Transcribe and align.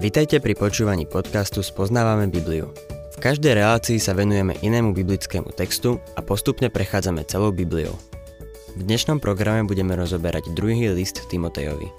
Vitajte 0.00 0.40
pri 0.40 0.56
počúvaní 0.56 1.04
podcastu 1.04 1.60
Spoznávame 1.60 2.24
Bibliu. 2.32 2.72
V 3.12 3.16
každej 3.20 3.52
relácii 3.52 4.00
sa 4.00 4.16
venujeme 4.16 4.56
inému 4.64 4.96
biblickému 4.96 5.52
textu 5.52 6.00
a 6.16 6.24
postupne 6.24 6.72
prechádzame 6.72 7.20
celou 7.28 7.52
Bibliou. 7.52 7.92
V 8.72 8.80
dnešnom 8.80 9.20
programe 9.20 9.68
budeme 9.68 9.92
rozoberať 9.92 10.56
druhý 10.56 10.88
list 10.96 11.28
Timotejovi. 11.28 11.92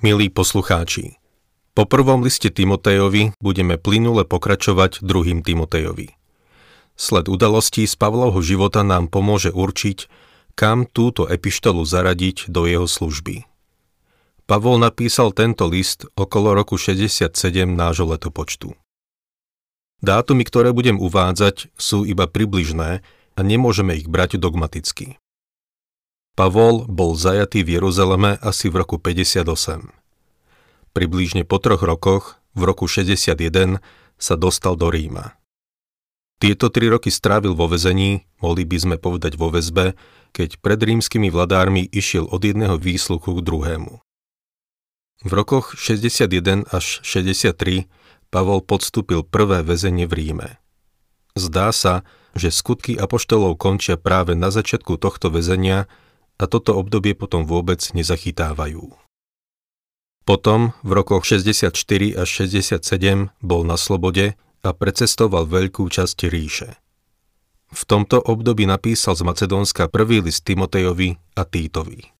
Milí 0.00 0.32
poslucháči, 0.32 1.20
po 1.76 1.84
prvom 1.84 2.24
liste 2.24 2.48
Timotejovi 2.48 3.36
budeme 3.36 3.76
plynule 3.76 4.24
pokračovať 4.24 5.04
druhým 5.04 5.44
Timotejovi. 5.44 6.21
Sled 7.02 7.26
udalostí 7.26 7.82
z 7.82 7.98
Pavlovho 7.98 8.38
života 8.38 8.86
nám 8.86 9.10
pomôže 9.10 9.50
určiť, 9.50 10.06
kam 10.54 10.86
túto 10.86 11.26
epištolu 11.26 11.82
zaradiť 11.82 12.46
do 12.46 12.62
jeho 12.62 12.86
služby. 12.86 13.42
Pavol 14.46 14.78
napísal 14.78 15.34
tento 15.34 15.66
list 15.66 16.06
okolo 16.14 16.54
roku 16.54 16.78
67 16.78 17.34
nášho 17.74 18.06
letopočtu. 18.06 18.78
Dátumy, 19.98 20.46
ktoré 20.46 20.70
budem 20.70 21.02
uvádzať, 21.02 21.74
sú 21.74 22.06
iba 22.06 22.30
približné 22.30 23.02
a 23.34 23.40
nemôžeme 23.42 23.98
ich 23.98 24.06
brať 24.06 24.38
dogmaticky. 24.38 25.18
Pavol 26.38 26.86
bol 26.86 27.18
zajatý 27.18 27.66
v 27.66 27.82
Jeruzaleme 27.82 28.38
asi 28.38 28.70
v 28.70 28.78
roku 28.78 29.02
58. 29.02 29.90
Približne 30.94 31.42
po 31.42 31.58
troch 31.58 31.82
rokoch, 31.82 32.38
v 32.54 32.62
roku 32.62 32.86
61, 32.86 33.82
sa 34.22 34.34
dostal 34.38 34.78
do 34.78 34.86
Ríma. 34.86 35.41
Tieto 36.42 36.74
tri 36.74 36.90
roky 36.90 37.06
strávil 37.06 37.54
vo 37.54 37.70
vezení, 37.70 38.26
mohli 38.42 38.66
by 38.66 38.74
sme 38.82 38.96
povedať 38.98 39.38
vo 39.38 39.54
väzbe, 39.54 39.94
keď 40.34 40.58
pred 40.58 40.82
rímskymi 40.82 41.30
vladármi 41.30 41.86
išiel 41.86 42.26
od 42.26 42.42
jedného 42.42 42.82
výsluchu 42.82 43.38
k 43.38 43.46
druhému. 43.46 44.02
V 45.22 45.30
rokoch 45.30 45.78
61 45.78 46.66
až 46.66 46.98
63 47.06 47.86
Pavol 48.34 48.58
podstúpil 48.58 49.22
prvé 49.22 49.62
väzenie 49.62 50.10
v 50.10 50.18
Ríme. 50.18 50.48
Zdá 51.38 51.70
sa, 51.70 52.02
že 52.34 52.50
skutky 52.50 52.98
apoštolov 52.98 53.54
končia 53.54 53.94
práve 53.94 54.34
na 54.34 54.50
začiatku 54.50 54.98
tohto 54.98 55.30
väzenia 55.30 55.86
a 56.42 56.44
toto 56.50 56.74
obdobie 56.74 57.14
potom 57.14 57.46
vôbec 57.46 57.86
nezachytávajú. 57.94 58.90
Potom 60.26 60.74
v 60.82 60.90
rokoch 60.90 61.22
64 61.22 61.70
až 62.18 62.26
67 62.26 63.30
bol 63.38 63.62
na 63.62 63.78
slobode 63.78 64.34
a 64.62 64.70
precestoval 64.70 65.50
veľkú 65.50 65.90
časť 65.90 66.18
ríše. 66.30 66.70
V 67.72 67.82
tomto 67.88 68.20
období 68.22 68.68
napísal 68.68 69.18
z 69.18 69.26
Macedónska 69.26 69.88
prvý 69.88 70.22
list 70.22 70.46
Timotejovi 70.46 71.16
a 71.34 71.42
Týtovi. 71.42 72.14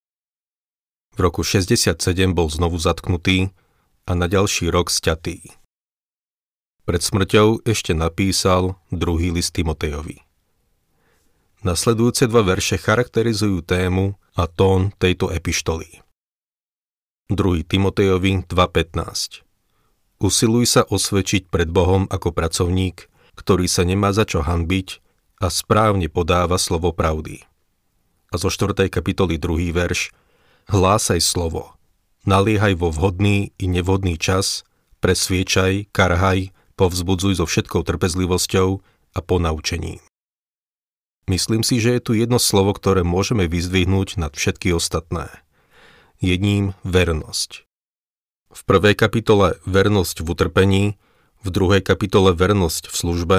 V 1.13 1.19
roku 1.21 1.45
67 1.45 2.01
bol 2.33 2.49
znovu 2.49 2.81
zatknutý 2.81 3.53
a 4.09 4.13
na 4.17 4.27
ďalší 4.27 4.73
rok 4.73 4.89
sťatý. 4.89 5.55
Pred 6.83 7.03
smrťou 7.05 7.63
ešte 7.69 7.95
napísal 7.95 8.75
druhý 8.91 9.31
list 9.31 9.55
Timotejovi. 9.55 10.25
Nasledujúce 11.63 12.27
dva 12.27 12.43
verše 12.43 12.75
charakterizujú 12.75 13.63
tému 13.63 14.19
a 14.35 14.51
tón 14.51 14.91
tejto 14.99 15.31
epištoly. 15.31 16.03
2. 17.31 17.39
Timotejovi 17.63 18.51
2.15 18.51 19.52
Usiluj 20.23 20.71
sa 20.71 20.87
osvedčiť 20.87 21.51
pred 21.51 21.67
Bohom 21.67 22.07
ako 22.07 22.31
pracovník, 22.31 23.11
ktorý 23.35 23.67
sa 23.67 23.83
nemá 23.83 24.15
za 24.15 24.23
čo 24.23 24.47
hanbiť 24.47 25.03
a 25.43 25.51
správne 25.51 26.07
podáva 26.07 26.63
slovo 26.63 26.95
pravdy. 26.95 27.43
A 28.31 28.39
zo 28.39 28.47
4. 28.47 28.87
kapitoly 28.87 29.35
2. 29.43 29.75
verš 29.75 30.15
Hlásaj 30.71 31.19
slovo, 31.19 31.75
naliehaj 32.23 32.79
vo 32.79 32.95
vhodný 32.95 33.51
i 33.59 33.67
nevhodný 33.67 34.15
čas, 34.15 34.63
presviečaj, 35.03 35.91
karhaj, 35.91 36.55
povzbudzuj 36.79 37.43
so 37.43 37.45
všetkou 37.51 37.83
trpezlivosťou 37.83 38.69
a 39.19 39.21
ponaučením. 39.27 39.99
Myslím 41.27 41.67
si, 41.67 41.83
že 41.83 41.99
je 41.99 42.03
tu 42.03 42.13
jedno 42.15 42.39
slovo, 42.39 42.71
ktoré 42.79 43.03
môžeme 43.03 43.51
vyzdvihnúť 43.51 44.23
nad 44.23 44.31
všetky 44.39 44.71
ostatné. 44.71 45.35
Jedním 46.23 46.79
vernosť. 46.87 47.67
V 48.53 48.61
prvej 48.69 48.95
kapitole 48.95 49.57
vernosť 49.65 50.21
v 50.21 50.27
utrpení, 50.29 50.85
v 51.43 51.49
druhej 51.49 51.83
kapitole 51.83 52.37
vernosť 52.37 52.93
v 52.93 52.95
službe 52.95 53.39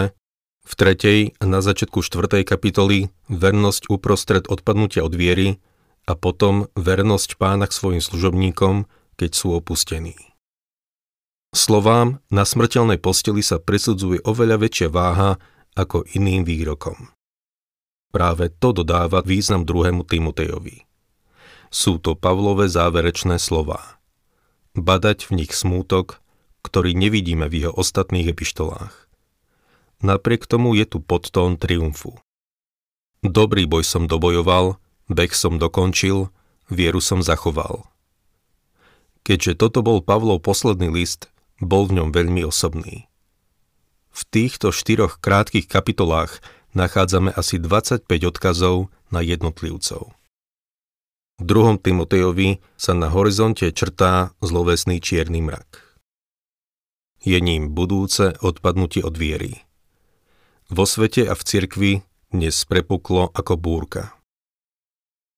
v 0.63 0.73
tretej 0.79 1.19
a 1.37 1.43
na 1.43 1.59
začiatku 1.59 1.99
štvrtej 1.99 2.47
kapitoly 2.47 3.11
vernosť 3.27 3.91
uprostred 3.91 4.47
odpadnutia 4.47 5.03
od 5.03 5.11
viery 5.11 5.59
a 6.07 6.15
potom 6.15 6.71
vernosť 6.75 7.35
pána 7.35 7.67
k 7.67 7.75
svojim 7.75 8.01
služobníkom, 8.03 8.87
keď 9.19 9.31
sú 9.35 9.55
opustení. 9.55 10.15
Slovám 11.53 12.23
na 12.33 12.47
smrteľnej 12.47 12.97
posteli 12.97 13.45
sa 13.45 13.61
prisudzuje 13.61 14.25
oveľa 14.25 14.57
väčšia 14.65 14.89
váha 14.89 15.37
ako 15.77 16.07
iným 16.17 16.47
výrokom. 16.47 17.13
Práve 18.09 18.49
to 18.49 18.73
dodáva 18.73 19.21
význam 19.21 19.65
druhému 19.65 20.05
Timotejovi. 20.05 20.85
Sú 21.73 21.97
to 21.97 22.13
Pavlové 22.17 22.69
záverečné 22.69 23.37
slová. 23.41 24.01
Badať 24.73 25.29
v 25.29 25.45
nich 25.45 25.53
smútok, 25.53 26.17
ktorý 26.65 26.97
nevidíme 26.97 27.45
v 27.45 27.65
jeho 27.65 27.73
ostatných 27.77 28.33
epištolách. 28.33 29.05
Napriek 30.01 30.49
tomu 30.49 30.73
je 30.73 30.89
tu 30.89 30.97
podtón 30.97 31.61
triumfu. 31.61 32.17
Dobrý 33.21 33.69
boj 33.69 33.85
som 33.85 34.09
dobojoval, 34.09 34.81
beh 35.13 35.31
som 35.31 35.61
dokončil, 35.61 36.33
vieru 36.73 36.99
som 36.99 37.21
zachoval. 37.21 37.85
Keďže 39.23 39.61
toto 39.61 39.79
bol 39.85 40.01
Pavlov 40.01 40.43
posledný 40.43 40.91
list, 40.91 41.31
bol 41.61 41.87
v 41.87 42.01
ňom 42.01 42.09
veľmi 42.11 42.43
osobný. 42.43 43.07
V 44.09 44.21
týchto 44.27 44.73
štyroch 44.73 45.21
krátkých 45.21 45.69
kapitolách 45.69 46.41
nachádzame 46.73 47.29
asi 47.29 47.61
25 47.61 48.09
odkazov 48.25 48.89
na 49.13 49.21
jednotlivcov. 49.21 50.17
V 51.41 51.49
druhom 51.49 51.81
Timotejovi 51.81 52.61
sa 52.77 52.93
na 52.93 53.09
horizonte 53.09 53.65
črtá 53.73 54.37
zlovesný 54.37 55.01
čierny 55.01 55.41
mrak. 55.41 55.97
Je 57.25 57.39
ním 57.41 57.73
budúce 57.73 58.37
odpadnutie 58.43 59.01
od 59.01 59.17
viery. 59.17 59.65
Vo 60.69 60.85
svete 60.85 61.25
a 61.25 61.33
v 61.33 61.41
cirkvi 61.41 61.91
dnes 62.29 62.53
prepuklo 62.69 63.33
ako 63.33 63.57
búrka. 63.57 64.13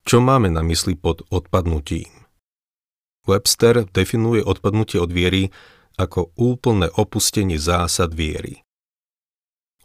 Čo 0.03 0.19
máme 0.19 0.51
na 0.51 0.61
mysli 0.67 0.99
pod 0.99 1.23
odpadnutím? 1.31 2.11
Webster 3.25 3.89
definuje 3.89 4.45
odpadnutie 4.45 5.01
od 5.01 5.09
viery 5.09 5.49
ako 5.95 6.35
úplné 6.35 6.91
opustenie 6.93 7.57
zásad 7.57 8.13
viery. 8.13 8.61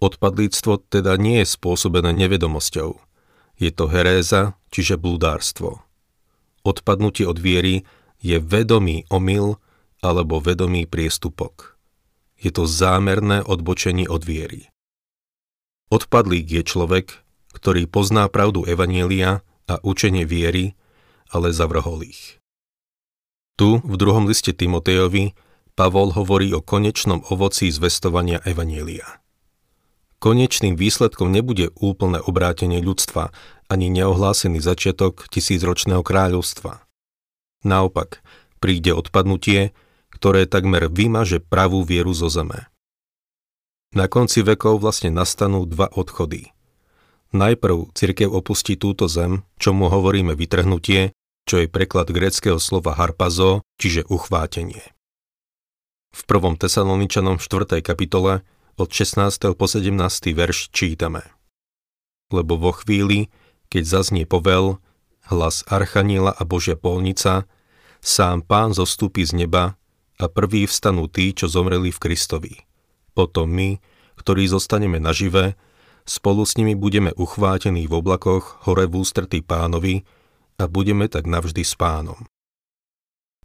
Odpadlíctvo 0.00 0.90
teda 0.90 1.14
nie 1.16 1.44
je 1.44 1.54
spôsobené 1.54 2.12
nevedomosťou. 2.16 2.98
Je 3.60 3.70
to 3.72 3.84
heréza, 3.92 4.56
čiže 4.72 4.96
blúdárstvo. 4.96 5.84
Odpadnutie 6.60 7.24
od 7.24 7.40
viery 7.40 7.88
je 8.20 8.36
vedomý 8.36 9.08
omyl 9.08 9.56
alebo 10.04 10.40
vedomý 10.40 10.84
priestupok. 10.84 11.80
Je 12.40 12.52
to 12.52 12.64
zámerné 12.64 13.44
odbočenie 13.44 14.08
od 14.08 14.24
viery. 14.24 14.72
Odpadlík 15.92 16.46
je 16.48 16.62
človek, 16.64 17.06
ktorý 17.52 17.84
pozná 17.90 18.30
pravdu 18.30 18.64
Evanielia 18.64 19.42
a 19.66 19.74
učenie 19.82 20.24
viery, 20.24 20.78
ale 21.28 21.52
zavrhol 21.52 22.06
ich. 22.06 22.40
Tu, 23.60 23.76
v 23.84 23.94
druhom 24.00 24.24
liste 24.24 24.56
Timotejovi, 24.56 25.36
Pavol 25.76 26.12
hovorí 26.16 26.52
o 26.56 26.64
konečnom 26.64 27.24
ovoci 27.28 27.68
zvestovania 27.68 28.40
Evanielia. 28.44 29.20
Konečným 30.20 30.76
výsledkom 30.76 31.32
nebude 31.32 31.72
úplné 31.80 32.20
obrátenie 32.20 32.84
ľudstva 32.84 33.32
ani 33.70 33.86
neohlásený 33.94 34.58
začiatok 34.58 35.30
tisícročného 35.30 36.02
kráľovstva. 36.02 36.82
Naopak, 37.62 38.18
príde 38.58 38.90
odpadnutie, 38.90 39.70
ktoré 40.10 40.50
takmer 40.50 40.90
vymaže 40.90 41.38
pravú 41.38 41.86
vieru 41.86 42.10
zo 42.10 42.26
zeme. 42.26 42.66
Na 43.94 44.10
konci 44.10 44.42
vekov 44.42 44.82
vlastne 44.82 45.14
nastanú 45.14 45.66
dva 45.70 45.86
odchody. 45.86 46.50
Najprv 47.30 47.94
cirkev 47.94 48.34
opustí 48.34 48.74
túto 48.74 49.06
zem, 49.06 49.46
čomu 49.62 49.86
hovoríme 49.86 50.34
vytrhnutie, 50.34 51.14
čo 51.46 51.62
je 51.62 51.70
preklad 51.70 52.10
greckého 52.10 52.58
slova 52.58 52.98
harpazo, 52.98 53.62
čiže 53.78 54.06
uchvátenie. 54.10 54.82
V 56.10 56.20
1. 56.26 56.58
Tesaloničanom 56.58 57.38
4. 57.38 57.82
kapitole 57.86 58.42
od 58.74 58.88
16. 58.90 59.54
po 59.54 59.66
17. 59.70 59.94
verš 60.34 60.74
čítame. 60.74 61.22
Lebo 62.34 62.58
vo 62.58 62.74
chvíli, 62.74 63.30
keď 63.70 63.82
zaznie 63.86 64.26
povel, 64.26 64.82
hlas 65.30 65.62
Archaniela 65.70 66.34
a 66.34 66.42
Božia 66.42 66.74
polnica, 66.74 67.46
sám 68.02 68.42
pán 68.42 68.74
zostúpi 68.74 69.22
z 69.22 69.46
neba 69.46 69.78
a 70.18 70.26
prví 70.26 70.66
vstanú 70.66 71.06
tí, 71.06 71.30
čo 71.32 71.46
zomreli 71.46 71.94
v 71.94 72.02
Kristovi. 72.02 72.54
Potom 73.14 73.48
my, 73.48 73.78
ktorí 74.18 74.50
zostaneme 74.50 74.98
nažive, 74.98 75.54
spolu 76.04 76.42
s 76.42 76.58
nimi 76.58 76.74
budeme 76.74 77.14
uchvátení 77.14 77.86
v 77.86 77.94
oblakoch 77.94 78.60
hore 78.66 78.90
v 78.90 79.00
ústretí 79.00 79.40
pánovi 79.40 80.02
a 80.58 80.66
budeme 80.66 81.06
tak 81.06 81.30
navždy 81.30 81.62
s 81.62 81.78
pánom. 81.78 82.26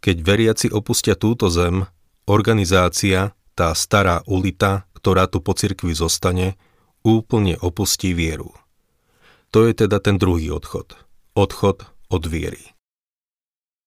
Keď 0.02 0.16
veriaci 0.20 0.66
opustia 0.68 1.16
túto 1.16 1.48
zem, 1.48 1.88
organizácia, 2.28 3.32
tá 3.56 3.72
stará 3.72 4.20
ulita, 4.28 4.84
ktorá 4.92 5.24
tu 5.30 5.40
po 5.40 5.56
cirkvi 5.56 5.96
zostane, 5.96 6.60
úplne 7.00 7.56
opustí 7.62 8.12
vieru. 8.12 8.52
To 9.54 9.66
je 9.66 9.72
teda 9.74 10.02
ten 10.02 10.18
druhý 10.18 10.50
odchod. 10.50 10.96
Odchod 11.36 11.86
od 12.08 12.22
viery. 12.26 12.76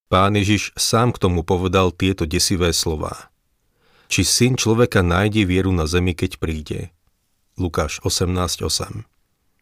Pán 0.09 0.33
Ježiš 0.33 0.73
sám 0.73 1.13
k 1.13 1.21
tomu 1.21 1.45
povedal 1.45 1.93
tieto 1.93 2.25
desivé 2.25 2.73
slová. 2.73 3.29
Či 4.09 4.25
syn 4.25 4.53
človeka 4.57 5.05
nájde 5.05 5.45
vieru 5.45 5.69
na 5.69 5.85
zemi, 5.85 6.17
keď 6.17 6.41
príde? 6.41 6.89
Lukáš 7.61 8.01
18.8 8.01 9.05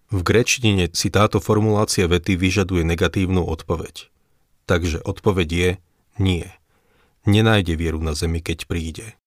V 0.07 0.19
grečtine 0.23 0.87
si 0.95 1.11
táto 1.11 1.43
formulácia 1.43 2.07
vety 2.07 2.39
vyžaduje 2.39 2.87
negatívnu 2.87 3.43
odpoveď. 3.43 4.07
Takže 4.63 5.03
odpoveď 5.03 5.49
je 5.51 5.69
nie. 6.15 6.47
Nenájde 7.27 7.75
vieru 7.75 7.99
na 7.99 8.15
zemi, 8.15 8.39
keď 8.39 8.71
príde. 8.71 9.19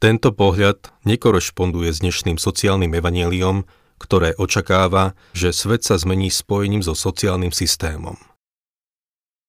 Tento 0.00 0.32
pohľad 0.32 0.88
nekorešponduje 1.04 1.90
s 1.92 2.00
dnešným 2.00 2.40
sociálnym 2.40 2.96
evaneliom, 2.96 3.68
ktoré 3.98 4.32
očakáva, 4.38 5.18
že 5.34 5.50
svet 5.50 5.82
sa 5.82 5.98
zmení 5.98 6.30
spojením 6.30 6.80
so 6.80 6.94
sociálnym 6.94 7.50
systémom. 7.50 8.14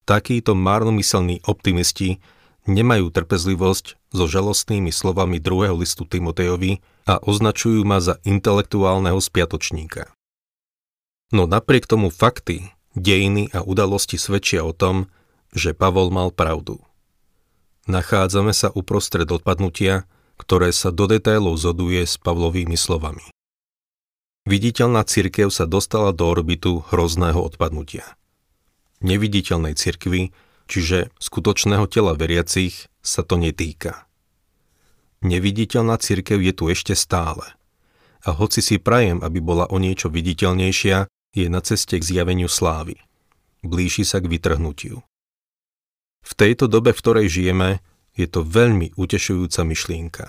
Takíto 0.10 0.58
márnomyselní 0.58 1.46
optimisti 1.46 2.18
nemajú 2.66 3.14
trpezlivosť 3.14 3.98
so 4.10 4.26
žalostnými 4.26 4.90
slovami 4.90 5.38
druhého 5.38 5.78
listu 5.78 6.06
Timotejovi 6.06 6.82
a 7.06 7.22
označujú 7.22 7.86
ma 7.86 8.02
za 8.02 8.18
intelektuálneho 8.26 9.22
spiatočníka. 9.22 10.10
No 11.30 11.46
napriek 11.46 11.86
tomu 11.86 12.10
fakty, 12.10 12.74
dejiny 12.98 13.54
a 13.54 13.62
udalosti 13.62 14.18
svedčia 14.18 14.66
o 14.66 14.74
tom, 14.74 15.14
že 15.54 15.78
Pavol 15.78 16.10
mal 16.10 16.34
pravdu. 16.34 16.82
Nachádzame 17.90 18.54
sa 18.54 18.70
uprostred 18.74 19.30
odpadnutia, 19.30 20.10
ktoré 20.38 20.74
sa 20.74 20.94
do 20.94 21.10
detailov 21.10 21.58
zoduje 21.58 22.02
s 22.06 22.18
Pavlovými 22.22 22.78
slovami. 22.78 23.30
Viditeľná 24.50 25.06
cirkev 25.06 25.54
sa 25.54 25.70
dostala 25.70 26.10
do 26.10 26.26
orbitu 26.26 26.82
hrozného 26.90 27.38
odpadnutia 27.38 28.18
neviditeľnej 29.00 29.76
cirkvi, 29.76 30.36
čiže 30.68 31.12
skutočného 31.20 31.88
tela 31.88 32.14
veriacich, 32.16 32.92
sa 33.00 33.24
to 33.24 33.40
netýka. 33.40 34.06
Neviditeľná 35.24 36.00
cirkev 36.00 36.40
je 36.40 36.54
tu 36.56 36.68
ešte 36.72 36.96
stále. 36.96 37.44
A 38.24 38.36
hoci 38.36 38.60
si 38.60 38.76
prajem, 38.76 39.24
aby 39.24 39.40
bola 39.40 39.68
o 39.72 39.80
niečo 39.80 40.12
viditeľnejšia, 40.12 41.08
je 41.36 41.48
na 41.48 41.64
ceste 41.64 41.96
k 41.96 42.04
zjaveniu 42.04 42.52
slávy. 42.52 43.00
Blíži 43.64 44.04
sa 44.04 44.20
k 44.20 44.28
vytrhnutiu. 44.28 45.04
V 46.20 46.32
tejto 46.36 46.68
dobe, 46.68 46.92
v 46.92 47.00
ktorej 47.00 47.28
žijeme, 47.32 47.80
je 48.16 48.28
to 48.28 48.44
veľmi 48.44 48.92
utešujúca 49.00 49.64
myšlienka. 49.64 50.26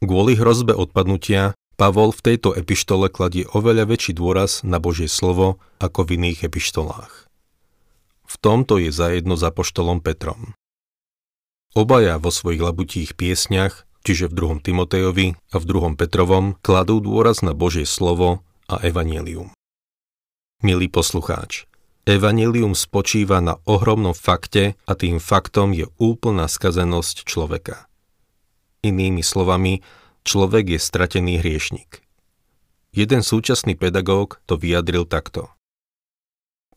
Kvôli 0.00 0.32
hrozbe 0.40 0.72
odpadnutia 0.72 1.52
Pavol 1.78 2.10
v 2.10 2.34
tejto 2.34 2.58
epištole 2.58 3.06
kladie 3.06 3.46
oveľa 3.54 3.86
väčší 3.86 4.18
dôraz 4.18 4.66
na 4.66 4.82
Božie 4.82 5.06
slovo 5.06 5.62
ako 5.78 6.10
v 6.10 6.18
iných 6.18 6.50
epištolách. 6.50 7.30
V 8.26 8.34
tomto 8.42 8.82
je 8.82 8.90
zajedno 8.90 9.38
za 9.38 9.54
poštolom 9.54 10.02
Petrom. 10.02 10.58
Obaja 11.78 12.18
vo 12.18 12.34
svojich 12.34 12.58
labutích 12.58 13.14
piesňach, 13.14 13.86
čiže 14.02 14.26
v 14.26 14.34
druhom 14.34 14.58
Timotejovi 14.58 15.38
a 15.38 15.56
v 15.62 15.64
druhom 15.70 15.94
Petrovom, 15.94 16.58
kladú 16.66 16.98
dôraz 16.98 17.46
na 17.46 17.54
Božie 17.54 17.86
slovo 17.86 18.42
a 18.66 18.82
evanelium. 18.82 19.54
Milý 20.66 20.90
poslucháč, 20.90 21.70
evanelium 22.10 22.74
spočíva 22.74 23.38
na 23.38 23.62
ohromnom 23.70 24.18
fakte 24.18 24.74
a 24.82 24.98
tým 24.98 25.22
faktom 25.22 25.70
je 25.70 25.86
úplná 26.02 26.50
skazenosť 26.50 27.22
človeka. 27.22 27.86
Inými 28.82 29.22
slovami, 29.22 29.86
človek 30.28 30.76
je 30.76 30.80
stratený 30.84 31.40
hriešnik. 31.40 32.04
Jeden 32.92 33.24
súčasný 33.24 33.80
pedagóg 33.80 34.44
to 34.44 34.60
vyjadril 34.60 35.08
takto– 35.08 35.48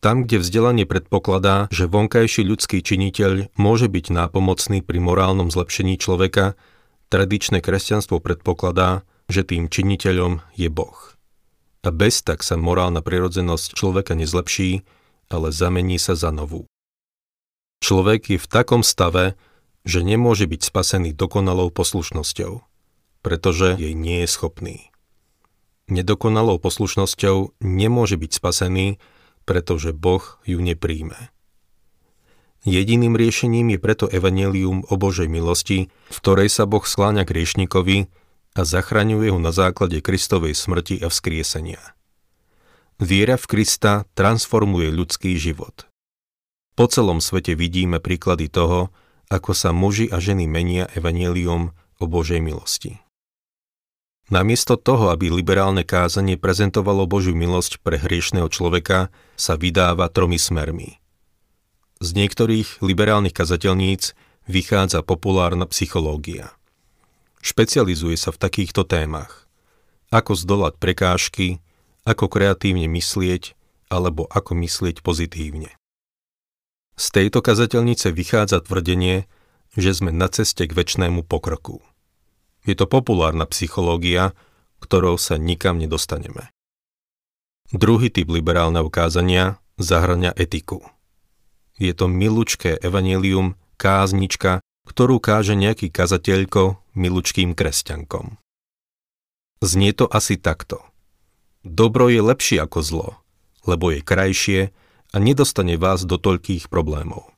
tam, 0.02 0.26
kde 0.26 0.42
vzdelanie 0.42 0.82
predpokladá, 0.82 1.70
že 1.70 1.86
vonkajší 1.86 2.42
ľudský 2.42 2.82
činiteľ 2.82 3.54
môže 3.54 3.86
byť 3.86 4.10
nápomocný 4.10 4.82
pri 4.82 4.98
morálnom 4.98 5.46
zlepšení 5.46 5.94
človeka, 5.94 6.58
tradičné 7.06 7.62
kresťanstvo 7.62 8.18
predpokladá, 8.18 9.06
že 9.30 9.46
tým 9.46 9.70
činiteľom 9.70 10.42
je 10.58 10.66
Boh. 10.74 10.98
A 11.86 11.94
bez 11.94 12.18
tak 12.26 12.42
sa 12.42 12.58
morálna 12.58 12.98
prirodzenosť 12.98 13.78
človeka 13.78 14.18
nezlepší, 14.18 14.82
ale 15.30 15.54
zamení 15.54 16.02
sa 16.02 16.18
za 16.18 16.34
novú. 16.34 16.66
Človek 17.86 18.34
je 18.34 18.38
v 18.42 18.50
takom 18.50 18.82
stave, 18.82 19.38
že 19.86 20.02
nemôže 20.02 20.50
byť 20.50 20.66
spasený 20.66 21.14
dokonalou 21.14 21.70
poslušnosťou, 21.70 22.71
pretože 23.22 23.78
jej 23.78 23.94
nie 23.94 24.26
je 24.26 24.28
schopný. 24.28 24.76
Nedokonalou 25.90 26.62
poslušnosťou 26.62 27.58
nemôže 27.58 28.14
byť 28.18 28.30
spasený, 28.38 29.02
pretože 29.42 29.90
Boh 29.90 30.22
ju 30.46 30.62
nepríjme. 30.62 31.30
Jediným 32.62 33.18
riešením 33.18 33.74
je 33.74 33.78
preto 33.82 34.06
evanelium 34.06 34.86
o 34.86 34.94
Božej 34.94 35.26
milosti, 35.26 35.90
v 35.90 36.16
ktorej 36.22 36.46
sa 36.46 36.62
Boh 36.62 36.86
skláňa 36.86 37.26
k 37.26 37.42
riešnikovi 37.42 38.06
a 38.54 38.60
zachraňuje 38.62 39.34
ho 39.34 39.40
na 39.42 39.50
základe 39.50 39.98
Kristovej 39.98 40.54
smrti 40.54 41.02
a 41.02 41.10
vzkriesenia. 41.10 41.82
Viera 43.02 43.34
v 43.34 43.50
Krista 43.50 44.06
transformuje 44.14 44.94
ľudský 44.94 45.34
život. 45.34 45.90
Po 46.78 46.86
celom 46.86 47.18
svete 47.18 47.58
vidíme 47.58 47.98
príklady 47.98 48.46
toho, 48.46 48.94
ako 49.26 49.50
sa 49.58 49.74
muži 49.74 50.06
a 50.06 50.22
ženy 50.22 50.46
menia 50.46 50.86
evanelium 50.94 51.74
o 51.98 52.04
Božej 52.06 52.38
milosti. 52.38 53.01
Namiesto 54.32 54.80
toho, 54.80 55.12
aby 55.12 55.28
liberálne 55.28 55.84
kázanie 55.84 56.40
prezentovalo 56.40 57.04
Božiu 57.04 57.36
milosť 57.36 57.84
pre 57.84 58.00
hriešného 58.00 58.48
človeka, 58.48 59.12
sa 59.36 59.60
vydáva 59.60 60.08
tromi 60.08 60.40
smermi. 60.40 60.96
Z 62.00 62.16
niektorých 62.16 62.80
liberálnych 62.80 63.36
kazateľníc 63.36 64.16
vychádza 64.48 65.04
populárna 65.04 65.68
psychológia. 65.68 66.48
Špecializuje 67.44 68.16
sa 68.16 68.32
v 68.32 68.40
takýchto 68.40 68.88
témach. 68.88 69.44
Ako 70.08 70.32
zdolať 70.32 70.80
prekážky, 70.80 71.60
ako 72.08 72.32
kreatívne 72.32 72.88
myslieť, 72.88 73.52
alebo 73.92 74.24
ako 74.32 74.56
myslieť 74.64 75.04
pozitívne. 75.04 75.76
Z 76.96 77.06
tejto 77.20 77.44
kazateľnice 77.44 78.08
vychádza 78.08 78.64
tvrdenie, 78.64 79.28
že 79.76 79.92
sme 79.92 80.08
na 80.08 80.32
ceste 80.32 80.64
k 80.64 80.72
väčšnému 80.72 81.20
pokroku. 81.28 81.84
Je 82.62 82.74
to 82.78 82.86
populárna 82.86 83.46
psychológia, 83.50 84.34
ktorou 84.78 85.18
sa 85.18 85.38
nikam 85.38 85.78
nedostaneme. 85.78 86.50
Druhý 87.72 88.12
typ 88.12 88.28
liberálneho 88.28 88.92
kázania 88.92 89.62
zahrania 89.80 90.30
etiku. 90.36 90.84
Je 91.80 91.90
to 91.96 92.06
milučké 92.06 92.78
evanelium, 92.78 93.56
káznička, 93.80 94.62
ktorú 94.86 95.18
káže 95.18 95.56
nejaký 95.56 95.88
kazateľko 95.88 96.78
milučkým 96.94 97.56
kresťankom. 97.56 98.38
Znie 99.62 99.94
to 99.94 100.10
asi 100.10 100.36
takto. 100.38 100.82
Dobro 101.62 102.10
je 102.10 102.18
lepšie 102.18 102.58
ako 102.62 102.78
zlo, 102.82 103.08
lebo 103.62 103.94
je 103.94 104.02
krajšie 104.02 104.60
a 105.14 105.16
nedostane 105.22 105.78
vás 105.78 106.02
do 106.02 106.18
toľkých 106.18 106.66
problémov. 106.66 107.30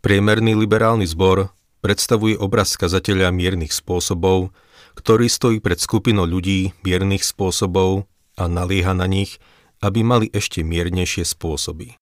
Priemerný 0.00 0.54
liberálny 0.54 1.04
zbor 1.10 1.50
predstavuje 1.84 2.40
obraz 2.40 2.80
kazateľa 2.80 3.28
miernych 3.28 3.76
spôsobov, 3.76 4.56
ktorý 4.96 5.28
stojí 5.28 5.60
pred 5.60 5.76
skupinou 5.76 6.24
ľudí 6.24 6.72
miernych 6.80 7.20
spôsobov 7.20 8.08
a 8.40 8.48
nalieha 8.48 8.96
na 8.96 9.04
nich, 9.04 9.36
aby 9.84 10.00
mali 10.00 10.32
ešte 10.32 10.64
miernejšie 10.64 11.28
spôsoby. 11.28 12.00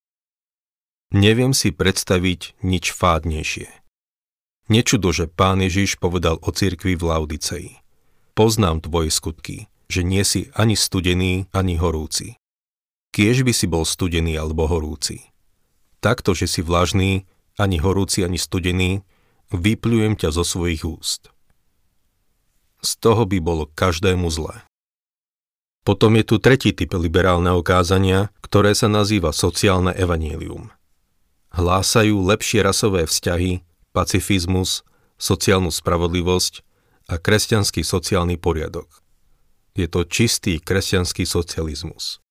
Neviem 1.11 1.51
si 1.51 1.75
predstaviť 1.75 2.63
nič 2.63 2.95
fádnejšie. 2.95 3.67
Nečudo, 4.71 5.11
že 5.11 5.27
pán 5.27 5.59
Ježiš 5.59 5.99
povedal 5.99 6.39
o 6.39 6.51
cirkvi 6.55 6.95
v 6.95 7.03
Laudicei. 7.11 7.83
Poznám 8.39 8.87
tvoje 8.87 9.11
skutky, 9.11 9.67
že 9.91 10.07
nie 10.07 10.23
si 10.23 10.49
ani 10.55 10.79
studený, 10.79 11.51
ani 11.51 11.75
horúci. 11.77 12.39
Kiež 13.13 13.45
by 13.45 13.53
si 13.53 13.67
bol 13.69 13.85
studený 13.85 14.39
alebo 14.39 14.71
horúci. 14.71 15.29
Takto, 16.01 16.33
že 16.33 16.49
si 16.49 16.65
vlažný, 16.65 17.29
ani 17.61 17.77
horúci, 17.77 18.25
ani 18.25 18.41
studený, 18.41 19.05
vypľujem 19.53 20.17
ťa 20.17 20.33
zo 20.33 20.45
svojich 20.45 20.83
úst. 20.85 21.29
Z 22.83 22.99
toho 22.99 23.23
by 23.29 23.39
bolo 23.39 23.71
každému 23.71 24.27
zlé. 24.33 24.67
Potom 25.83 26.15
je 26.15 26.25
tu 26.27 26.37
tretí 26.39 26.71
typ 26.75 26.95
liberálneho 26.95 27.63
kázania, 27.63 28.31
ktoré 28.43 28.75
sa 28.75 28.87
nazýva 28.87 29.35
sociálne 29.35 29.91
evanílium. 29.95 30.71
Hlásajú 31.53 32.17
lepšie 32.23 32.63
rasové 32.65 33.05
vzťahy, 33.07 33.61
pacifizmus, 33.93 34.87
sociálnu 35.19 35.71
spravodlivosť 35.71 36.65
a 37.11 37.19
kresťanský 37.19 37.83
sociálny 37.83 38.39
poriadok. 38.39 38.89
Je 39.75 39.91
to 39.91 40.07
čistý 40.07 40.63
kresťanský 40.63 41.27
socializmus. 41.27 42.23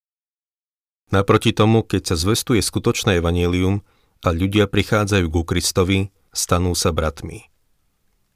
Naproti 1.12 1.52
tomu, 1.52 1.84
keď 1.84 2.12
sa 2.12 2.16
zvestuje 2.16 2.64
skutočné 2.64 3.20
evanílium 3.20 3.84
a 4.24 4.32
ľudia 4.32 4.64
prichádzajú 4.64 5.26
ku 5.28 5.42
Kristovi, 5.44 6.08
stanú 6.32 6.72
sa 6.72 6.90
bratmi. 6.90 7.52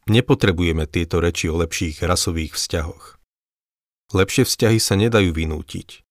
Nepotrebujeme 0.07 0.87
tieto 0.87 1.19
reči 1.19 1.50
o 1.50 1.59
lepších 1.59 2.05
rasových 2.05 2.55
vzťahoch. 2.55 3.19
Lepšie 4.15 4.47
vzťahy 4.47 4.79
sa 4.79 4.95
nedajú 4.95 5.35
vynútiť. 5.35 6.07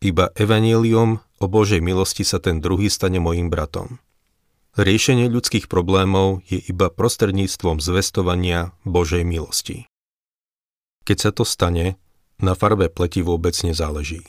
Iba 0.00 0.32
evanílium 0.32 1.20
o 1.42 1.46
Božej 1.50 1.84
milosti 1.84 2.24
sa 2.24 2.40
ten 2.40 2.62
druhý 2.62 2.88
stane 2.88 3.20
mojim 3.20 3.52
bratom. 3.52 4.00
Riešenie 4.78 5.26
ľudských 5.26 5.66
problémov 5.66 6.46
je 6.46 6.62
iba 6.62 6.86
prostredníctvom 6.86 7.82
zvestovania 7.82 8.70
Božej 8.86 9.26
milosti. 9.26 9.90
Keď 11.02 11.18
sa 11.18 11.30
to 11.34 11.42
stane, 11.42 11.98
na 12.38 12.54
farbe 12.54 12.86
pleti 12.86 13.26
vôbec 13.26 13.58
nezáleží. 13.66 14.22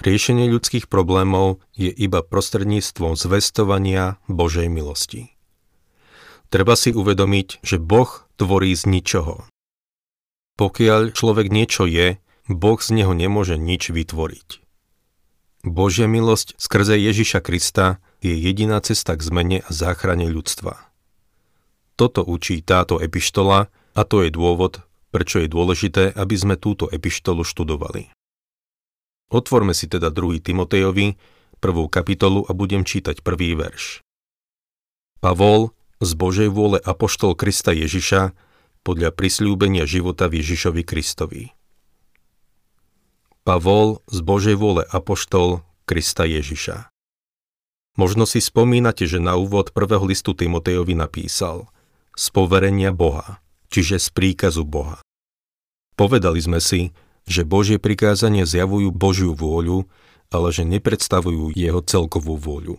Riešenie 0.00 0.48
ľudských 0.48 0.88
problémov 0.88 1.60
je 1.76 1.92
iba 1.92 2.24
prostredníctvom 2.24 3.14
zvestovania 3.14 4.16
Božej 4.24 4.72
milosti. 4.72 5.35
Treba 6.46 6.78
si 6.78 6.94
uvedomiť, 6.94 7.66
že 7.66 7.82
Boh 7.82 8.08
tvorí 8.38 8.70
z 8.72 8.86
ničoho. 8.86 9.46
Pokiaľ 10.56 11.12
človek 11.12 11.52
niečo 11.52 11.84
je, 11.84 12.22
Boh 12.46 12.78
z 12.78 12.88
neho 12.94 13.12
nemôže 13.12 13.58
nič 13.58 13.90
vytvoriť. 13.90 14.62
Božia 15.66 16.06
milosť 16.06 16.54
skrze 16.56 16.94
Ježiša 16.94 17.42
Krista 17.42 17.98
je 18.22 18.38
jediná 18.38 18.78
cesta 18.78 19.18
k 19.18 19.26
zmene 19.26 19.58
a 19.66 19.70
záchrane 19.74 20.30
ľudstva. 20.30 20.78
Toto 21.98 22.22
učí 22.22 22.62
táto 22.62 23.02
epištola 23.02 23.66
a 23.96 24.02
to 24.06 24.22
je 24.22 24.30
dôvod, 24.30 24.86
prečo 25.10 25.42
je 25.42 25.50
dôležité, 25.50 26.14
aby 26.14 26.34
sme 26.38 26.54
túto 26.54 26.86
epištolu 26.86 27.42
študovali. 27.42 28.14
Otvorme 29.26 29.74
si 29.74 29.90
teda 29.90 30.14
2. 30.14 30.38
Timotejovi, 30.38 31.18
prvú 31.58 31.90
kapitolu 31.90 32.46
a 32.46 32.54
budem 32.54 32.86
čítať 32.86 33.26
prvý 33.26 33.58
verš. 33.58 34.06
Pavol, 35.18 35.74
z 36.00 36.10
Božej 36.12 36.52
vôle 36.52 36.78
apoštol 36.82 37.32
Krista 37.36 37.72
Ježiša, 37.72 38.36
podľa 38.86 39.10
prisľúbenia 39.10 39.82
života 39.82 40.30
v 40.30 40.38
Ježišovi 40.44 40.82
Kristovi. 40.86 41.50
Pavol, 43.42 43.98
z 44.06 44.18
Božej 44.22 44.54
vôle 44.54 44.86
apoštol 44.86 45.66
Krista 45.86 46.22
Ježiša. 46.22 46.90
Možno 47.98 48.28
si 48.28 48.38
spomínate, 48.38 49.08
že 49.08 49.18
na 49.18 49.34
úvod 49.34 49.74
prvého 49.74 50.04
listu 50.06 50.36
Timotejovi 50.36 50.94
napísal 50.94 51.66
z 52.14 52.26
poverenia 52.30 52.94
Boha, 52.94 53.42
čiže 53.72 53.98
z 53.98 54.08
príkazu 54.12 54.62
Boha. 54.62 55.02
Povedali 55.96 56.38
sme 56.38 56.60
si, 56.62 56.92
že 57.26 57.42
Božie 57.42 57.82
prikázanie 57.82 58.46
zjavujú 58.46 58.94
Božiu 58.94 59.34
vôľu, 59.34 59.88
ale 60.30 60.48
že 60.54 60.62
nepredstavujú 60.62 61.56
jeho 61.58 61.82
celkovú 61.82 62.38
vôľu. 62.38 62.78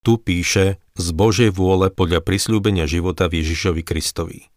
Tu 0.00 0.16
píše 0.16 0.80
z 0.96 1.06
Božej 1.12 1.52
vôle 1.52 1.92
podľa 1.92 2.24
prisľúbenia 2.24 2.88
života 2.88 3.28
v 3.28 3.44
Ježišovi 3.44 3.84
Kristovi. 3.84 4.48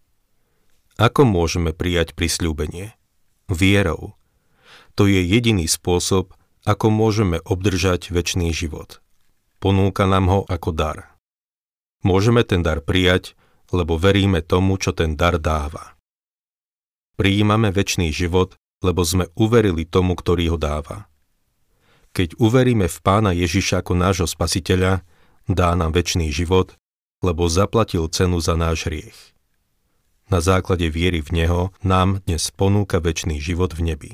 Ako 0.95 1.27
môžeme 1.27 1.75
prijať 1.75 2.15
prisľúbenie? 2.15 2.95
Vierou. 3.51 4.15
To 4.95 5.03
je 5.03 5.19
jediný 5.19 5.67
spôsob, 5.67 6.31
ako 6.63 6.87
môžeme 6.87 7.43
obdržať 7.43 8.07
väčší 8.07 8.55
život. 8.55 9.03
Ponúka 9.59 10.07
nám 10.07 10.31
ho 10.31 10.39
ako 10.47 10.71
dar. 10.71 11.19
Môžeme 12.07 12.47
ten 12.47 12.63
dar 12.63 12.79
prijať, 12.79 13.35
lebo 13.75 13.99
veríme 13.99 14.39
tomu, 14.39 14.79
čo 14.79 14.95
ten 14.95 15.19
dar 15.19 15.43
dáva. 15.43 15.99
Prijímame 17.19 17.75
väčší 17.75 18.15
život, 18.15 18.55
lebo 18.79 19.03
sme 19.03 19.27
uverili 19.35 19.83
tomu, 19.83 20.15
ktorý 20.15 20.55
ho 20.55 20.57
dáva. 20.59 21.11
Keď 22.15 22.39
uveríme 22.39 22.87
v 22.87 22.97
Pána 23.03 23.35
Ježiša 23.35 23.83
ako 23.83 23.91
nášho 23.97 24.27
spasiteľa, 24.29 25.03
dá 25.49 25.75
nám 25.75 25.91
väčší 25.91 26.31
život, 26.31 26.75
lebo 27.23 27.47
zaplatil 27.47 28.07
cenu 28.11 28.43
za 28.43 28.59
náš 28.59 28.87
hriech. 28.87 29.19
Na 30.31 30.39
základe 30.43 30.87
viery 30.87 31.23
v 31.23 31.43
Neho 31.43 31.61
nám 31.83 32.23
dnes 32.27 32.51
ponúka 32.51 32.99
väčší 32.99 33.39
život 33.39 33.75
v 33.75 33.93
nebi. 33.93 34.11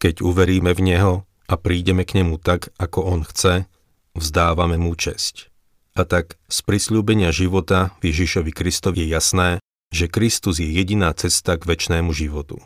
Keď 0.00 0.24
uveríme 0.24 0.72
v 0.72 0.80
Neho 0.80 1.14
a 1.48 1.54
prídeme 1.60 2.08
k 2.08 2.20
Nemu 2.20 2.40
tak, 2.40 2.72
ako 2.80 3.04
On 3.04 3.20
chce, 3.20 3.68
vzdávame 4.16 4.80
Mu 4.80 4.96
česť. 4.96 5.52
A 5.98 6.08
tak 6.08 6.40
z 6.48 6.58
prisľúbenia 6.64 7.34
života 7.34 7.92
v 8.00 8.14
Ježišovi 8.14 8.52
Kristovi 8.54 9.04
je 9.04 9.08
jasné, 9.12 9.48
že 9.90 10.06
Kristus 10.06 10.62
je 10.62 10.70
jediná 10.70 11.10
cesta 11.12 11.58
k 11.58 11.66
väčšnému 11.66 12.14
životu. 12.14 12.62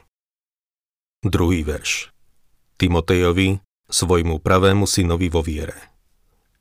Druhý 1.25 1.64
verš. 1.64 2.12
Timotejovi, 2.76 3.64
svojmu 3.88 4.45
pravému 4.45 4.85
synovi 4.85 5.33
vo 5.33 5.41
viere. 5.41 5.93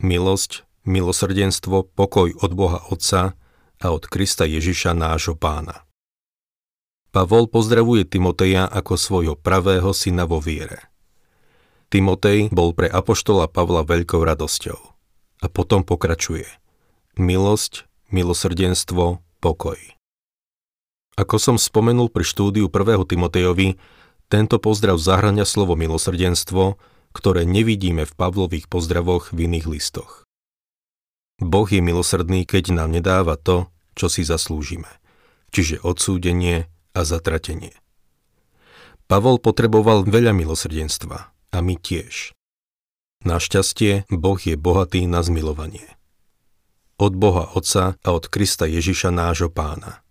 Milosť, 0.01 0.65
milosrdenstvo, 0.87 1.89
pokoj 1.93 2.33
od 2.41 2.51
Boha 2.57 2.81
Otca 2.89 3.37
a 3.77 3.85
od 3.91 4.03
Krista 4.07 4.47
Ježiša 4.47 4.95
nášho 4.95 5.37
pána. 5.37 5.85
Pavol 7.13 7.45
pozdravuje 7.45 8.09
Timoteja 8.09 8.65
ako 8.65 8.97
svojho 8.97 9.35
pravého 9.37 9.93
syna 9.93 10.25
vo 10.25 10.41
viere. 10.41 10.89
Timotej 11.93 12.49
bol 12.49 12.73
pre 12.73 12.89
apoštola 12.89 13.45
Pavla 13.45 13.85
veľkou 13.85 14.17
radosťou. 14.17 14.81
A 15.43 15.45
potom 15.45 15.85
pokračuje. 15.85 16.49
Milosť, 17.21 17.85
milosrdenstvo, 18.09 19.21
pokoj. 19.37 19.77
Ako 21.13 21.37
som 21.37 21.61
spomenul 21.61 22.09
pri 22.09 22.25
štúdiu 22.25 22.65
1. 22.65 22.97
Timotejovi, 23.05 23.77
tento 24.25 24.57
pozdrav 24.57 24.97
zahrania 24.97 25.45
slovo 25.45 25.77
milosrdenstvo, 25.77 26.81
ktoré 27.13 27.45
nevidíme 27.45 28.03
v 28.03 28.13
Pavlových 28.17 28.67
pozdravoch 28.67 29.31
v 29.31 29.47
iných 29.47 29.69
listoch. 29.69 30.25
Boh 31.39 31.69
je 31.69 31.81
milosrdný, 31.81 32.45
keď 32.45 32.73
nám 32.73 32.93
nedáva 32.93 33.37
to, 33.37 33.69
čo 33.93 34.09
si 34.09 34.25
zaslúžime, 34.25 34.89
čiže 35.53 35.81
odsúdenie 35.81 36.67
a 36.93 37.01
zatratenie. 37.05 37.73
Pavol 39.05 39.37
potreboval 39.37 40.09
veľa 40.09 40.33
milosrdenstva 40.33 41.17
a 41.29 41.57
my 41.61 41.75
tiež. 41.77 42.33
Našťastie, 43.23 44.09
Boh 44.09 44.39
je 44.41 44.57
bohatý 44.57 45.05
na 45.05 45.21
zmilovanie. 45.23 45.85
Od 46.97 47.13
Boha 47.15 47.49
Otca 47.53 47.95
a 47.99 48.09
od 48.09 48.25
Krista 48.27 48.67
Ježiša 48.67 49.13
nášho 49.13 49.53
pána. 49.53 50.03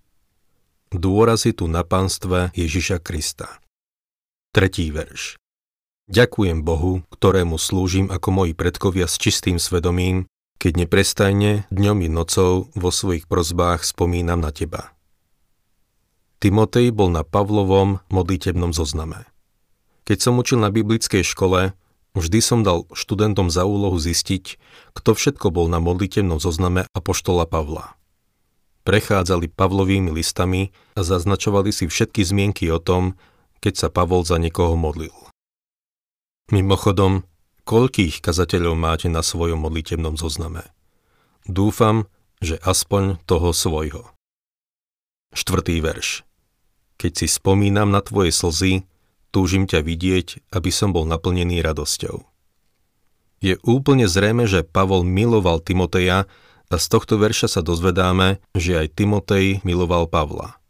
Dôraz 0.93 1.49
tu 1.57 1.65
na 1.67 1.83
pánstve 1.89 2.53
Ježiša 2.53 3.01
Krista. 3.01 3.61
Tretí 4.53 4.93
verš. 4.93 5.42
Ďakujem 6.11 6.67
Bohu, 6.67 7.07
ktorému 7.15 7.63
slúžim 7.63 8.11
ako 8.11 8.29
moji 8.35 8.53
predkovia 8.59 9.07
s 9.07 9.23
čistým 9.23 9.63
svedomím, 9.63 10.27
keď 10.59 10.87
neprestajne 10.87 11.67
dňom 11.71 11.99
i 12.03 12.09
nocou 12.11 12.71
vo 12.75 12.91
svojich 12.91 13.31
prozbách 13.31 13.87
spomínam 13.87 14.43
na 14.43 14.51
teba. 14.51 14.95
Timotej 16.43 16.91
bol 16.91 17.07
na 17.07 17.23
Pavlovom 17.23 18.03
modlitebnom 18.11 18.75
zozname. 18.75 19.31
Keď 20.03 20.19
som 20.19 20.43
učil 20.43 20.59
na 20.59 20.75
biblickej 20.75 21.23
škole, 21.23 21.71
vždy 22.19 22.39
som 22.43 22.67
dal 22.67 22.91
študentom 22.91 23.47
za 23.47 23.63
úlohu 23.63 23.95
zistiť, 23.95 24.59
kto 24.99 25.15
všetko 25.15 25.55
bol 25.55 25.71
na 25.71 25.79
modlitebnom 25.79 26.43
zozname 26.43 26.91
Apoštola 26.99 27.47
Pavla. 27.47 27.95
Prechádzali 28.83 29.47
Pavlovými 29.55 30.11
listami 30.11 30.75
a 30.99 31.07
zaznačovali 31.07 31.71
si 31.71 31.87
všetky 31.87 32.27
zmienky 32.27 32.67
o 32.75 32.83
tom, 32.83 33.15
keď 33.63 33.87
sa 33.87 33.89
Pavol 33.95 34.27
za 34.27 34.43
niekoho 34.43 34.75
modlil. 34.75 35.15
Mimochodom, 36.51 37.23
koľkých 37.63 38.19
kazateľov 38.19 38.75
máte 38.75 39.07
na 39.07 39.23
svojom 39.23 39.63
modlitebnom 39.63 40.19
zozname? 40.19 40.67
Dúfam, 41.47 42.11
že 42.43 42.59
aspoň 42.59 43.23
toho 43.23 43.55
svojho. 43.55 44.11
Štvrtý 45.31 45.79
verš. 45.79 46.27
Keď 46.99 47.13
si 47.23 47.27
spomínam 47.31 47.95
na 47.95 48.03
tvoje 48.03 48.35
slzy, 48.35 48.83
túžim 49.31 49.71
ťa 49.71 49.87
vidieť, 49.87 50.51
aby 50.51 50.71
som 50.75 50.91
bol 50.91 51.07
naplnený 51.07 51.63
radosťou. 51.63 52.27
Je 53.43 53.59
úplne 53.67 54.07
zrejme, 54.07 54.47
že 54.47 54.63
Pavol 54.63 55.03
miloval 55.03 55.59
Timoteja 55.59 56.31
a 56.71 56.75
z 56.79 56.87
tohto 56.87 57.19
verša 57.19 57.59
sa 57.59 57.61
dozvedáme, 57.63 58.39
že 58.55 58.79
aj 58.79 58.95
Timotej 58.95 59.67
miloval 59.67 60.07
Pavla. 60.07 60.63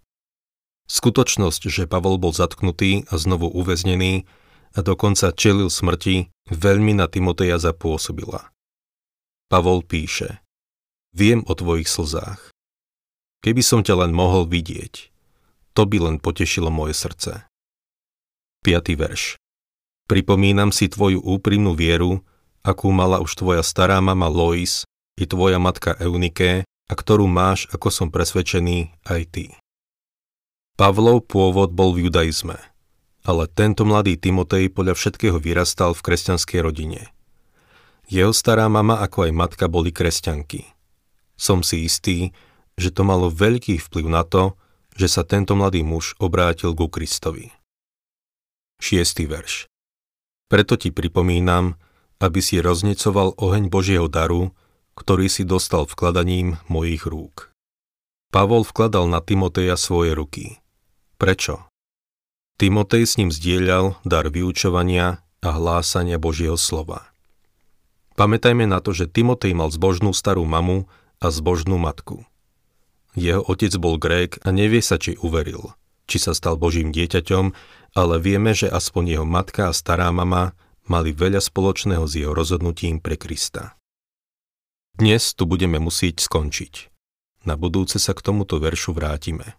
Skutočnosť, 0.89 1.69
že 1.69 1.85
Pavol 1.85 2.17
bol 2.17 2.33
zatknutý 2.33 3.05
a 3.13 3.21
znovu 3.21 3.49
uväznený 3.53 4.25
a 4.73 4.81
dokonca 4.81 5.33
čelil 5.37 5.69
smrti, 5.69 6.33
veľmi 6.49 6.97
na 6.97 7.09
Timoteja 7.09 7.61
zapôsobila. 7.61 8.53
Pavol 9.53 9.85
píše 9.85 10.41
Viem 11.13 11.45
o 11.45 11.53
tvojich 11.53 11.93
slzách. 11.93 12.53
Keby 13.45 13.61
som 13.61 13.85
ťa 13.85 14.07
len 14.07 14.17
mohol 14.17 14.49
vidieť, 14.49 15.13
to 15.77 15.83
by 15.85 16.01
len 16.01 16.17
potešilo 16.17 16.73
moje 16.73 16.97
srdce. 16.97 17.45
5. 18.65 18.97
verš 18.97 19.37
Pripomínam 20.09 20.73
si 20.73 20.89
tvoju 20.89 21.21
úprimnú 21.21 21.77
vieru, 21.77 22.25
akú 22.65 22.89
mala 22.95 23.21
už 23.21 23.35
tvoja 23.37 23.61
stará 23.61 24.01
mama 24.01 24.31
Lois 24.31 24.89
i 25.19 25.29
tvoja 25.29 25.61
matka 25.61 25.93
Eunike 26.01 26.65
a 26.65 26.93
ktorú 26.95 27.29
máš, 27.29 27.69
ako 27.75 27.89
som 27.93 28.09
presvedčený, 28.09 28.95
aj 29.05 29.21
ty. 29.33 29.45
Pavlov 30.81 31.29
pôvod 31.29 31.77
bol 31.77 31.93
v 31.93 32.09
judaizme, 32.09 32.57
ale 33.23 33.47
tento 33.47 33.87
mladý 33.87 34.19
Timotej 34.19 34.71
podľa 34.75 34.99
všetkého 34.99 35.39
vyrastal 35.39 35.95
v 35.95 36.05
kresťanskej 36.05 36.61
rodine. 36.63 37.11
Jeho 38.11 38.35
stará 38.35 38.67
mama 38.67 38.99
ako 39.01 39.31
aj 39.31 39.33
matka 39.33 39.65
boli 39.71 39.95
kresťanky. 39.95 40.67
Som 41.39 41.63
si 41.63 41.87
istý, 41.87 42.35
že 42.77 42.91
to 42.91 43.07
malo 43.07 43.31
veľký 43.31 43.79
vplyv 43.79 44.07
na 44.11 44.27
to, 44.27 44.59
že 44.93 45.09
sa 45.09 45.23
tento 45.25 45.57
mladý 45.57 45.81
muž 45.87 46.19
obrátil 46.21 46.77
ku 46.77 46.91
Kristovi. 46.91 47.55
Šiestý 48.83 49.31
verš. 49.31 49.71
Preto 50.51 50.77
ti 50.77 50.93
pripomínam, 50.93 51.81
aby 52.21 52.45
si 52.45 52.61
roznecoval 52.61 53.39
oheň 53.41 53.73
Božieho 53.73 54.11
daru, 54.11 54.53
ktorý 54.93 55.33
si 55.33 55.49
dostal 55.49 55.89
vkladaním 55.89 56.61
mojich 56.69 57.09
rúk. 57.09 57.49
Pavol 58.29 58.67
vkladal 58.67 59.09
na 59.09 59.25
Timoteja 59.25 59.81
svoje 59.81 60.13
ruky. 60.13 60.61
Prečo? 61.17 61.72
Timotej 62.63 63.11
s 63.11 63.19
ním 63.19 63.35
zdieľal 63.35 63.99
dar 64.07 64.31
vyučovania 64.31 65.19
a 65.43 65.49
hlásania 65.51 66.15
Božieho 66.15 66.55
slova. 66.55 67.11
Pamätajme 68.15 68.71
na 68.71 68.79
to, 68.79 68.95
že 68.95 69.11
Timotej 69.11 69.51
mal 69.51 69.67
zbožnú 69.75 70.15
starú 70.15 70.47
mamu 70.47 70.87
a 71.19 71.35
zbožnú 71.35 71.75
matku. 71.75 72.23
Jeho 73.19 73.43
otec 73.43 73.75
bol 73.83 73.99
Grék 73.99 74.39
a 74.47 74.55
nevie 74.55 74.79
sa, 74.79 74.95
či 74.95 75.19
uveril, 75.19 75.75
či 76.07 76.23
sa 76.23 76.39
stal 76.39 76.55
Božím 76.55 76.95
dieťaťom, 76.95 77.51
ale 77.99 78.15
vieme, 78.23 78.55
že 78.55 78.71
aspoň 78.71 79.19
jeho 79.19 79.27
matka 79.27 79.67
a 79.67 79.75
stará 79.75 80.15
mama 80.15 80.55
mali 80.87 81.11
veľa 81.11 81.43
spoločného 81.43 82.07
s 82.07 82.15
jeho 82.15 82.31
rozhodnutím 82.31 83.03
pre 83.03 83.19
Krista. 83.19 83.75
Dnes 84.95 85.35
tu 85.35 85.51
budeme 85.51 85.83
musieť 85.83 86.23
skončiť. 86.31 86.95
Na 87.43 87.59
budúce 87.59 87.99
sa 87.99 88.15
k 88.15 88.23
tomuto 88.23 88.63
veršu 88.63 88.95
vrátime. 88.95 89.59